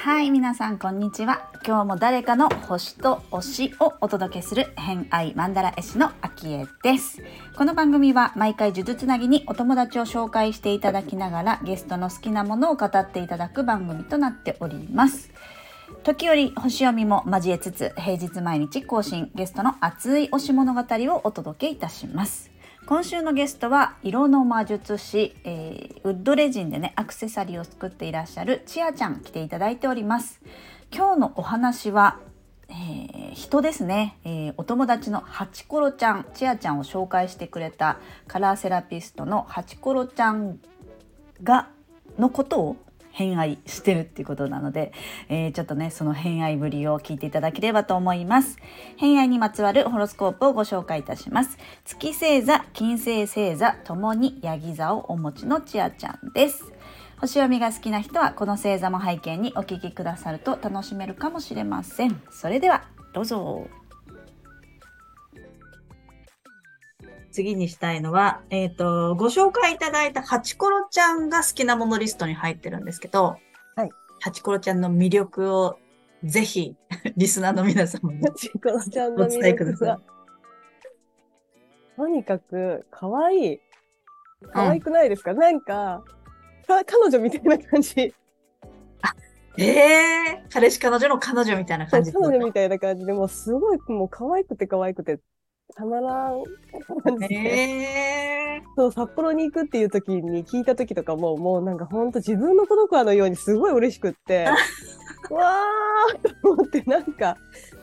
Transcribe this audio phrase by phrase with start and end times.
[0.00, 1.50] はい皆さんこんにちは。
[1.66, 7.22] 今日も誰かの星と推しをお届けする偏愛マンダラ絵師のあきえです。
[7.56, 15.30] この番組は毎回呪術つなぎにお友達を紹介していただきながらゲストの好きなものを語っていただく番組となっております。
[16.08, 22.50] 時折星読みも交えつつ平日毎日更新ゲストの熱い推し物語をお届けいたします。
[22.86, 30.40] 今週のゲストは色の魔術師、えー、ウッドレジンでねアクセサリーを作っていらっしゃるちあちゃん来ていただいております。
[30.90, 32.16] 今日のお話は、
[32.70, 40.58] えー、人ですね、えー、お友達のハチコロちゃんちあちゃんを紹介してくれたカラーセラピストのハチコロちゃん
[41.42, 41.68] が
[42.18, 42.76] のことを
[43.18, 44.92] 偏愛してるっていうことなので、
[45.28, 48.58] えー、ちょっとねその偏愛ぶりを聞いていただければと思います。
[48.96, 51.58] 偏愛にまつわるホロスコープをご紹介いたします。
[51.84, 56.72] 月星座金星星座ともにヤギ座をお持ちのちあちゃんです。
[57.20, 62.22] 星読みが好きな人はこの星座も背景にお聞きくださると楽しめるかもしれません。
[62.30, 63.77] それではどうぞ。
[67.38, 73.36] 次にしたいのは、えっ、ー、と、ご紹介いただいたハチコロちゃんが好きなものリストに入ってるんですけど、
[73.76, 73.90] はい。
[74.20, 75.78] ハチコロちゃんの魅力を
[76.24, 76.74] ぜひ、
[77.16, 80.00] リスナーの皆様にハチコロちゃんの魅力は、
[81.96, 83.60] とにかく、可愛い。
[84.52, 86.02] 可愛くないですか、うん、なんか、
[86.66, 88.12] か、彼女みたいな感じ。
[89.02, 89.14] あ、
[89.56, 92.12] ええー、彼氏彼女の彼女みたいな感じ。
[92.12, 95.20] 彼女みたいな感じで、もうすごい、もう可愛くて可愛くて、
[95.74, 96.42] たまらん
[97.02, 104.46] 感じで、えー、そう札幌に行くっていう時に聞いた時とかももうなんかほんと自分の子供のようにすごい嬉しくって
[105.30, 107.36] わーと思ってなんか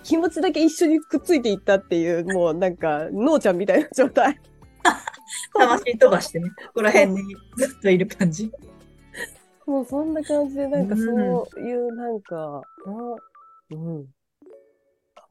[0.04, 4.40] 気持ちだけ一緒にくっついていったっていうもうなんかのうちゃんみたいな状態。
[5.54, 8.52] 魂飛ばしてねここら辺にずっといる感じ。
[9.66, 12.62] もうそんな感じでなんかそういうなんか、
[13.72, 14.06] うん、うん。
[14.06, 14.12] か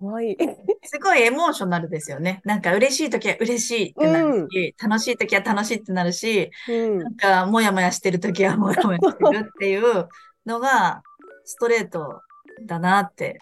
[0.07, 0.37] わいい。
[0.85, 2.41] すごいエモーショナルですよね。
[2.45, 10.09] なんか嬉しい時は嬉しいってなるし、うん、楽しい時は楽しいってなるし、うん、なんかもやもやしてる時はもやもやしてるっていう
[10.47, 11.03] のが
[11.45, 12.21] ストレート
[12.67, 13.39] だなって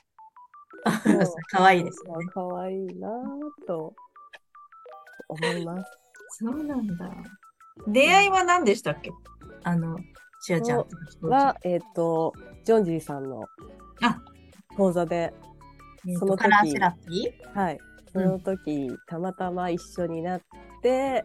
[1.50, 2.26] かわいいですよね。
[2.26, 3.08] かわいいな
[3.66, 3.94] と
[5.28, 5.90] 思います。
[6.40, 7.10] そうなんだ。
[7.86, 9.12] 出会いは何でしたっけ？
[9.64, 9.98] あの、
[10.40, 10.86] しあちゃん
[11.22, 12.32] は、えっ、ー、と、
[12.64, 13.44] ジョンジーさんの
[14.76, 15.32] 講座で
[16.18, 17.58] その時、カラーセラピー？
[17.58, 17.78] はい。
[18.12, 20.40] その時、うん、たまたま一緒になっ
[20.82, 21.24] て、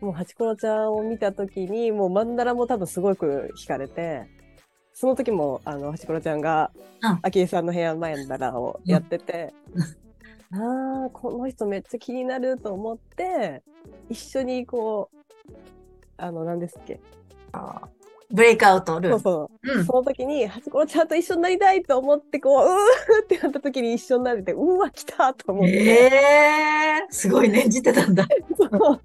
[0.00, 4.26] もうハチコロちゃんを見た時に、もうマンダラも多分すごく惹かれて、
[4.92, 6.70] その時も、あの、ハチコロちゃんが、
[7.22, 9.54] あきえさんの部屋マンダラをやってて、
[10.50, 13.62] うん、ああ、この人めっちゃ気になると思って、
[14.08, 15.10] 一緒にこ
[15.48, 15.52] う、
[16.16, 17.00] あの、何ですっけ？
[17.52, 17.88] あ
[18.30, 19.20] ブレイクアウトルーム。
[19.20, 19.78] そうそう。
[19.78, 25.72] うん、その時に、はちころちゃんと一緒になりたいと思って、こう、うーってなった時に一緒になれて、うわ、来たと思って。
[25.72, 28.26] えー、すごい念じてたんだ。
[28.56, 29.00] そう。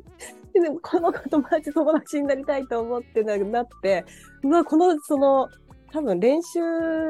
[0.54, 4.06] でも、この子友達、友達になりたいと思ってななって、
[4.44, 5.48] うわ、この、その、
[5.92, 6.60] 多分練習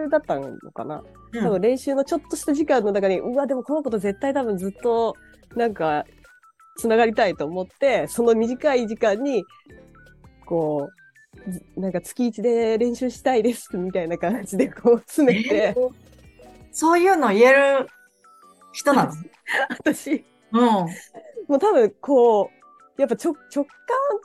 [0.09, 1.03] だったのかな。
[1.33, 5.15] うん、多分練習のちょっとした時間の中に、うわ、でもこの子と絶対多分ずっと、
[5.55, 6.05] なんか、
[6.77, 9.43] つながりたいと思って、その短い時間に、
[10.45, 11.02] こう、
[11.75, 15.89] なんか月一で練習したいですみたいな感じでこう詰めて、えー、
[16.71, 17.87] そういうの言える
[18.71, 19.11] 人なの？
[19.69, 20.87] 私、うん、も
[21.49, 22.49] う多分こ
[22.97, 23.73] うやっぱ直直感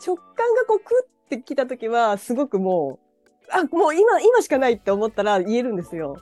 [0.07, 3.09] 直感がこうクッてきた時はすごくもう
[3.51, 6.17] あもう今今しかないって思ったら言えるんですよ。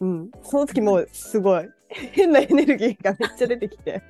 [0.00, 1.68] うん、その時もうすごい。
[2.12, 4.02] 変なエネルギーがめっちゃ出てきて。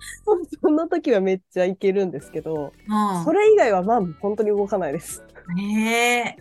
[0.60, 5.24] その時はめっちゃいけるんですけど、うん、それ以外はまあ本当に動かないです。
[5.58, 6.34] えー、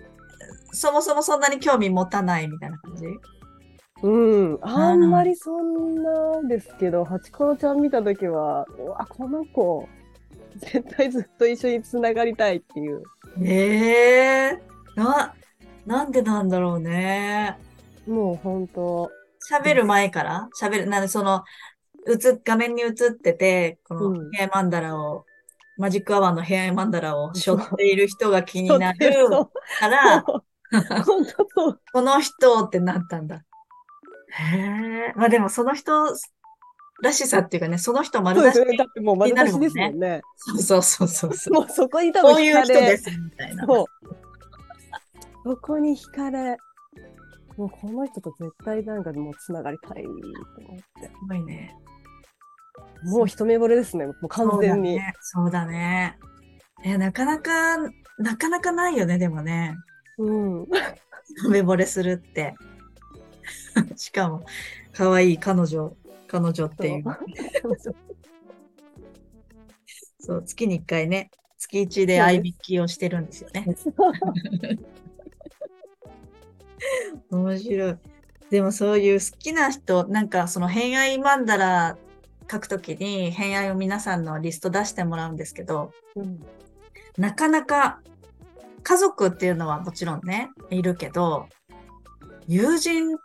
[0.72, 3.06] そもそもそんなに興味持たないみたいな感じ？
[4.02, 8.66] うん、あんまりそんなですけど、ハチコロちゃん見た時は、
[8.97, 9.90] あ、この子、
[10.56, 13.03] 絶対ずっと一緒につながりたいっていう。
[13.44, 15.34] ええー、な、
[15.85, 17.58] なんでなんだろうね。
[18.08, 19.11] もう本当
[19.52, 20.50] 喋る前から？
[20.61, 21.44] 喋る、なんでその、
[22.14, 29.28] 映、画面に映ってて、このヘアマンダラを、うん、マジックアワーのヘアマンダラを背負っている人が気になる
[29.79, 30.44] から、こ
[32.02, 33.44] の人ってなったんだ。
[34.32, 35.14] へえ。
[35.16, 35.91] まあでもその人
[37.02, 40.22] らしさっていうかね、そその人丸出しだってもう丸出しですもんね。
[40.35, 41.53] そうそうそうそう。
[41.53, 43.66] もうそこに多分こういう人ですみたいな。
[43.66, 43.85] そう。
[45.44, 46.58] そこに惹かれ、
[47.58, 50.22] もうこの人と絶対なんかもうつながりたいと思っ
[51.02, 51.08] て。
[51.08, 51.76] すごいね。
[53.03, 54.99] もう一目惚れですね、もう完全に。
[55.22, 56.17] そうだね。
[56.84, 56.93] だね。
[56.93, 57.78] え、なかなか、
[58.17, 59.75] なかなかないよね、でもね。
[60.17, 60.67] うん。
[61.43, 62.55] 一目惚れするって。
[63.96, 64.43] しかも、
[64.91, 65.96] 可愛い彼女、
[66.28, 67.03] 彼女っていう。
[70.19, 73.66] そう、月に1回ね、月1で合いびきをしてるんですよね。
[77.31, 77.97] 面白い。
[78.49, 81.97] でもそういう好きな人、なんかその偏愛マンダラ
[82.51, 86.40] 書くときに偏愛を皆さんのリスト出してもらうんですけど、うん
[87.17, 87.99] なかなか
[88.81, 91.47] 家族っていうのはもちろんね、いるけど、
[92.47, 93.17] 友人、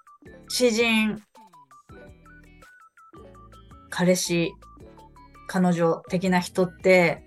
[0.48, 1.22] 知人、
[3.90, 4.52] 彼氏、
[5.46, 7.22] 彼女的な人って、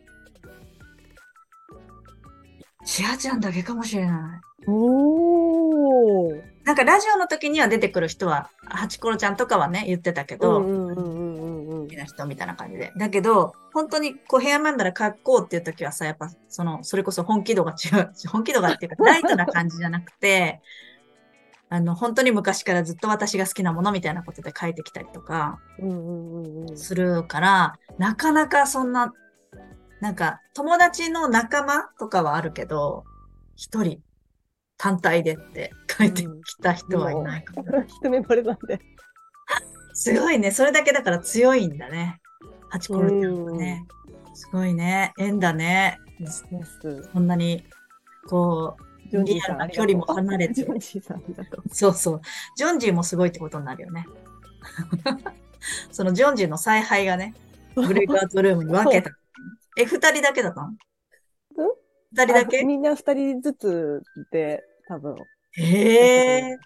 [2.85, 4.69] ちあちゃんだけかもしれない。
[4.69, 6.41] おー。
[6.65, 11.17] なんかラジオの時には出てくる人は、ハチコロちゃんとかはね、言ってたけど、うんうんうん
[11.97, 12.91] な人みたいな感じで。
[12.97, 18.11] だけど、本当にこうヘアマンダラ書こうっていう時はさ、やっぱその、それこそ本気度が違う。
[18.29, 20.61] 本気度がっていうか、ライトな感じじゃなくて、
[21.69, 25.59] あの、本当に昔からずっと私が好きなものみたいなことで書いてきたりとか
[26.75, 29.13] するから、なかなかそんな、
[29.99, 33.03] なんか友達の仲間とかはあるけど、
[33.55, 34.01] 一人
[34.77, 36.27] 単体でって書いてき
[36.61, 37.65] た人はいないかも。
[37.88, 38.79] 一目惚れなんで。
[39.97, 40.51] すごいね。
[40.51, 42.21] それだけだから強いんだね。
[42.69, 43.83] ハチコロちゃんはね。
[44.35, 45.11] すごいね。
[45.17, 45.97] 縁だね。
[47.11, 47.63] こんなに、
[48.29, 48.77] こ
[49.11, 51.63] う、リアルな距離も離れてジョンジーさんありがとう。
[51.71, 52.21] そうそう。
[52.55, 54.05] ジョンジーもすごいってことになるよね。
[55.91, 57.33] そのジョンジーの采配がね、
[57.73, 59.09] ブレイクアウトルームに分けた。
[59.79, 60.73] え、二人だけだったの？
[62.11, 62.59] 二人だけ？
[62.59, 65.15] あみんな二人ずつで、多分。
[65.53, 66.57] へえ。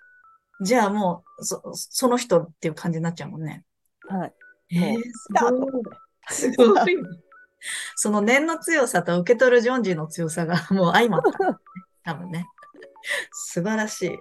[0.61, 3.63] じゃあもう、そ、その人っていう感じになっちゃうもんね。
[4.07, 4.33] はい。
[4.73, 5.83] えー、すごい。
[6.29, 7.03] すごいね。
[7.95, 11.57] その念の強さと受け取るジョンジーの強さがもう相まった、ね。
[12.03, 12.47] 多分ね。
[13.31, 14.19] 素晴らしい。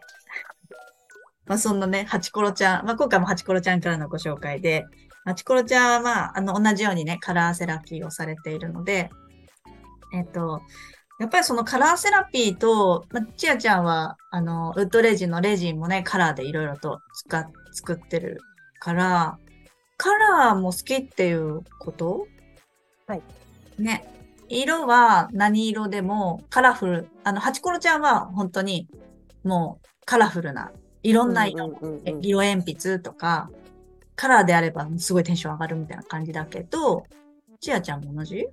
[1.46, 4.86] まあそんなね、ハチコロちゃん、まあ今回もハチコロちゃんからのご紹介で、
[5.24, 9.10] ハチコロちゃんはまあ、あの、同じようにね、カラーセラピーをされているので、
[10.12, 10.62] えっと、
[11.20, 18.40] やっぱりそのカラーセラピーと、まあ、チアちゃんは、あの、ウッドレジンのレジンもね、カラーでいろいろと使っ、作ってる
[18.78, 19.38] から、
[19.98, 22.26] カラーも好きっていうこと？
[23.06, 23.22] はい。
[23.78, 24.06] ね。
[24.48, 27.08] 色は何色でもカラフル。
[27.22, 28.88] あの、ハチコロちゃんは本当に
[29.44, 30.72] もうカラフルな、
[31.02, 31.78] いろんな色、
[32.22, 33.50] 色鉛筆とか、
[34.16, 37.04] カラーであればすごいテンション上がるみたいな感じだけど、
[37.60, 38.48] チアちゃんも同じ？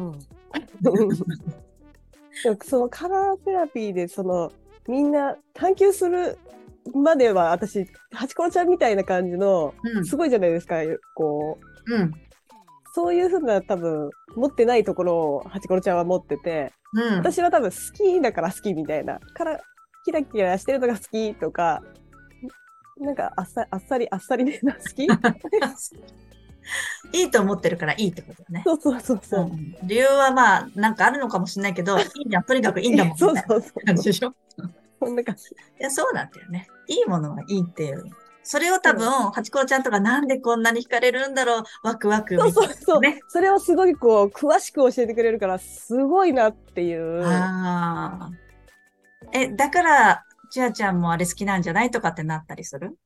[0.00, 0.18] うん。
[2.42, 4.50] でもそのカラーセラピーで、その、
[4.88, 6.38] みんな探求する
[6.94, 10.04] までは、私、ハチコロちゃんみたいな感じの、うん。
[10.04, 10.76] すごいじゃないですか、
[11.14, 12.12] こう、うん。
[12.94, 17.18] そういうふうな多分、持ってないところをハチコロちゃんは持ってて、うん。
[17.18, 19.60] 私は多分好きだから好きみたいな、から、
[20.04, 21.82] キラキラしてるのが好きとか、
[22.98, 25.06] なんかあっさあっさり、あっさりめな好き？
[27.12, 28.62] いいと思ってるからいいってことだね。
[28.64, 29.44] そうそうそうそう。
[29.44, 33.84] うん理由はまあ、なんかあるのかもしれないけど、 いいじゃん、とにかくいいんだもん、そいうなそうそう。
[33.86, 34.34] 感じでしょ？
[35.02, 35.44] そんな感じ。
[35.48, 36.68] いや、そうなんだよね。
[36.86, 38.04] いいものはいいっていう。
[38.42, 42.74] それを多分、ハチコロちゃんとかなんでこんなに惹かれるんだろう、ワクワクみたそいうな。
[42.74, 43.00] そうそう。
[43.00, 43.20] ね。
[43.28, 47.22] それをすごいこう、詳しく教えてくれるから、すごいなっていう。
[47.24, 48.30] ああ。
[49.32, 52.96] え、だから、ちあちゃんもあれ好きなんじゃないとかってなったりする？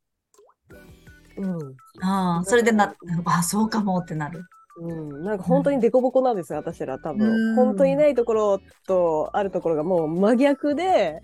[1.36, 1.76] うん。
[2.02, 4.44] ああ、それでな、あそうかもってなる。
[4.76, 7.54] うん、なんか本当にデコボコなんですよ、私ら多うん分。
[7.54, 11.22] 本当にないところとあるところがもう真逆で、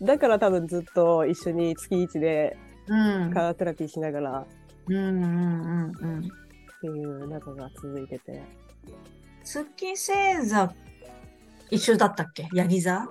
[0.00, 2.56] だから多分ずっと一緒に月一で
[2.86, 3.30] うん。
[3.32, 4.46] カラーテラピーしながらっ
[4.88, 6.22] うんうんうんうん。
[6.80, 8.42] ていう仲が続いてて。
[9.42, 10.72] 月星座、
[11.70, 12.48] 一緒だったっけ？
[12.54, 13.08] ヤギ座？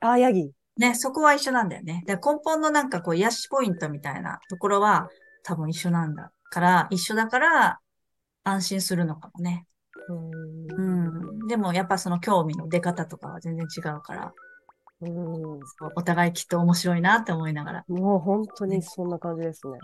[0.00, 0.52] あ、ヤギ。
[0.76, 2.02] ね、そこは一緒なんだよね。
[2.06, 5.08] で根本のなんかこう、癒しポイントみたいなところは
[5.42, 7.78] 多分一緒なんだから、一緒だから
[8.42, 9.66] 安心するのかもね。
[10.08, 11.06] うん
[11.38, 11.46] うん。
[11.46, 14.32] でもやっぱその興味の出方とかは全然違うから、
[15.00, 15.60] うん
[15.96, 17.84] お互いきっと面白いなって思いながら。
[17.88, 19.78] もう本当にそんな感じですね。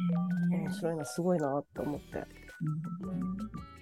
[0.55, 2.07] えー面白いな、すごいなって思って。
[2.07, 3.80] うん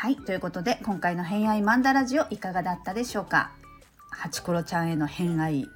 [0.00, 3.52] はい、ということで今回の偏愛マンダラジオいかがだったでしょうか？
[4.10, 5.66] ハチコロちゃんへの偏愛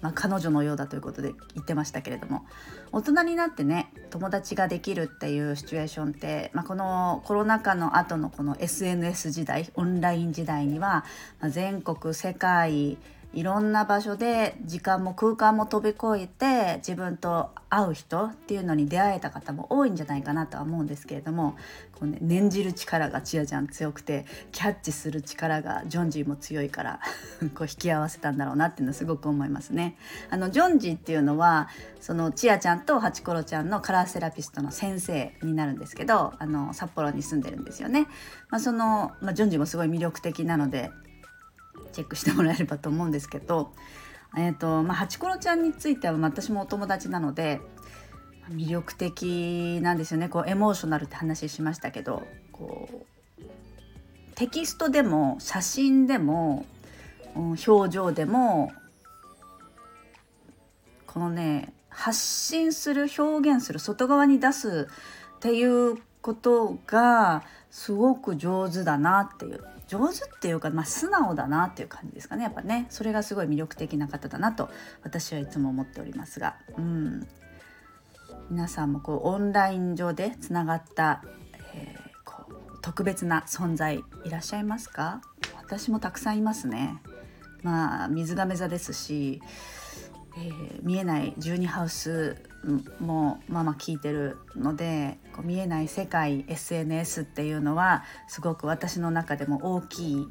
[0.00, 2.44] まあ、彼女のようだということで言ってましたけれども
[2.90, 11.04] 大人になってね友達ができるっていうシチュエーションって、まあ、このコロナ禍の後のこの SNS 時代オンライン時代には、
[11.40, 12.98] まあ、全国世界
[13.34, 21.54] いろんな場所で時間も空間も飛び越えて自分と会う人っていうのに出会えた方も多いんじゃないかなとは思うんですけれども
[21.92, 27.00] こう、ね、念じる力がチアちゃん強くてキャッチする力がジョンジーも強いから
[27.54, 29.96] こう引き合わせたんだろうなっていうのはすごく思いますね。
[30.30, 31.68] あのジョンジーっていうのは
[32.00, 38.06] そのチアちゃんとハチコロちゃんのカラーセラピストの先生になるんですけどあの札幌に住んでるんですよね。
[38.48, 40.90] まあ、その、まあ、ジョンジーもすごい魅力的なので
[41.92, 43.72] チェックしてもらえればと思うんですけど、
[44.36, 47.60] えーとまあ、ハチコロちゃんについては私もお友達なので
[48.50, 50.28] 魅力的なんですよね。
[50.28, 53.08] こうエモーショナルって話しましたけどこう
[54.34, 56.64] テキストでも写真でも
[57.34, 58.72] 表情でも
[61.06, 64.88] このね発信する表現する外側に出す
[65.36, 69.64] っていうことがすごく上手だなっていう。
[69.88, 72.86] 上手っていうか、まあ、素直だなっていう感じですかねやっぱね。
[72.90, 74.68] それがすごい魅力的な方だなと
[75.02, 77.26] 私はいつも思っておりますが、うん、
[78.50, 81.24] 皆さんもこうオンライン上でつながった、
[81.74, 85.20] えー、こう特別な存在いらっしゃいますか？
[85.56, 87.02] 私もたくさんいますね。
[87.62, 89.42] まあ水亀座ですし、
[90.36, 92.36] えー、見えない12ハウス
[93.00, 100.28] もまあまあ聞いてるのでこう見えない世界 SNS っていうのはすごく私の中でも大きい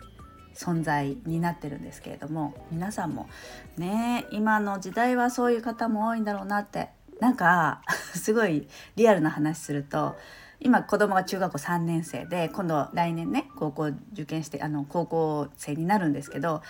[0.54, 3.30] 存在になってるんですけれども皆さんも
[3.78, 7.82] ね今の時代はそういう方も多いんだろうなってなんか
[8.14, 10.18] すごいリアルな話すると
[10.60, 16.64] 今子供が中学校3年生で今度来年ね高校受験してあの高校生になるんですけど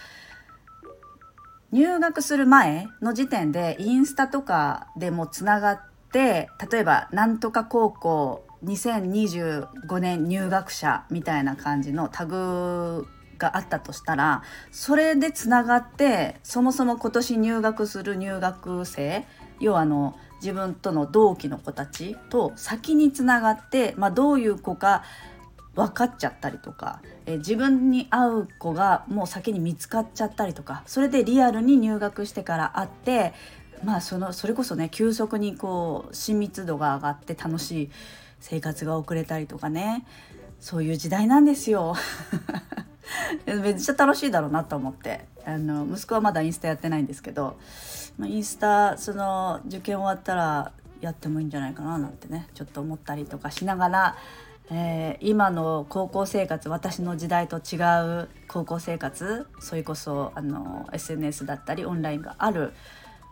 [1.72, 5.82] 入学する前の時点でインスタとかでもつながっ
[6.12, 13.08] て例えばなんとか高校2025年入学者みたいな感じのタグ
[13.38, 19.26] があったとしたらそれでつながってそもそも今年入学する入学生
[19.60, 25.04] 要はあの自分との同期の子たちと先につながって、まあ、どういう子か
[25.78, 33.34] 分かっちゃったりとか、えー、自分に合う子がもう先に見つかっちゃったりとかそれでリアルに入学してから会って
[33.84, 37.90] まあそのそれこそね急速にこう親密度が上がって楽しい
[38.40, 40.04] 生活が送れたりとかね
[40.60, 41.96] そういう時代なんですよ。
[43.46, 47.58] めっちゃ楽しいだろうなと思ってあの息子はまだインスタやってないんですけど、
[48.18, 54.18] まあ、インスタその受験終わったらやってもいいんじゃないかななんてねちょっと思ったりとかしながら
[54.70, 57.78] えー、今の高校生活私の時代と違
[58.24, 62.74] う高校生活それこそあの SNS だったりオンラインがある、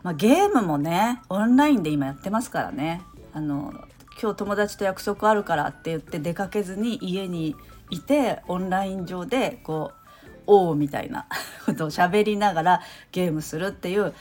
[0.02, 3.02] まあ、ゲームもねオンラインで今やってますからね。
[3.34, 3.74] あの
[4.22, 7.54] 今日友達と約束あるからって言って出かけずに家に
[7.90, 10.12] いてオンライン上でこう
[10.48, 11.28] 「おう」みたいな
[11.66, 14.14] ことを喋りながらゲームするっていう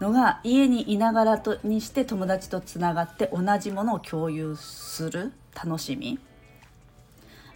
[0.00, 6.20] のが家にいながらとにして友達とつながって同じものを共有する楽しみ。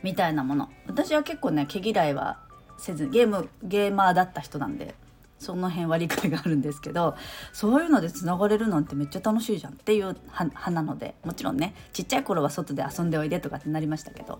[0.06, 2.38] みたいなもの私は結構ね毛嫌いは
[2.78, 4.94] せずゲームゲーマーだった人なんで
[5.40, 7.16] その辺は理解があるんですけど
[7.52, 14.38] そういうのでつながれるなんてめっちゃ楽しいじゃんっていう派なのでもちろんねちっちゃい頃は外で遊んでおいでとかってなりましたけど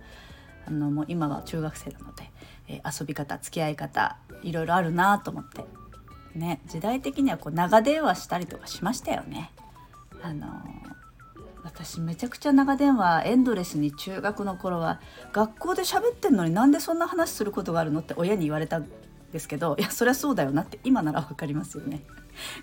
[0.68, 2.30] あのもう今は中学生なので、
[2.68, 5.64] えー、遊び方付き合い方いろいろあるなと思って
[6.36, 9.50] ね時代的にはこう長電話したりとかしましたよね。
[10.22, 10.95] あのー
[11.66, 15.00] 私めちゃくちゃ長電話エンドレスに中学の頃は
[15.32, 18.88] 学校で喋ってんのになんでそんな話することがあるのって親に言われたん
[19.32, 22.02] ですけどいやそりゃそうだよなって今なら分かりますよね。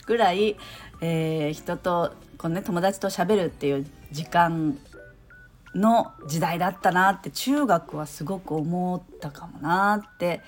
[0.05, 0.55] ぐらい、
[1.01, 4.77] えー、人とこの、ね、友達と喋るっていう時間
[5.75, 10.41] の時代だったなって中学はすごく思ったかもなって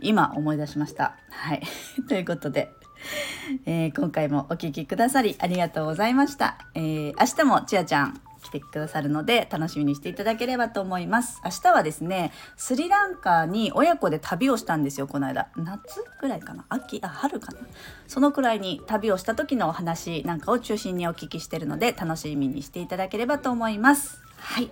[0.00, 1.16] 今思い出しました。
[1.30, 1.62] はい
[2.06, 2.70] ということで
[3.66, 6.58] えー、今回もお聴きくださりありがとうございました。
[6.74, 11.40] えー、明日もちあちゃん来てくださるので楽しみにしていただければと思います。
[11.44, 15.48] 明日はですね、スリランカに親子で旅をしたんですよ、この間。
[15.56, 16.64] 夏ぐらいかな？
[16.68, 17.58] 秋、あ、春かな？
[18.06, 24.22] そのくらいに旅をした時のお話なんかを中心にお聞きしてるので楽しみにしていただければと思います。
[24.36, 24.70] はい。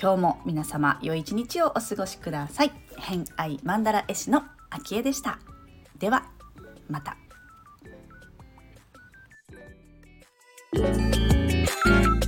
[0.00, 2.72] 今日も皆様良い一日をお過ごしください。
[2.98, 5.38] 偏愛マンダ絵師の秋江でした。
[5.98, 6.24] では、
[6.88, 7.16] また。
[10.72, 11.16] Thank
[11.86, 12.19] you.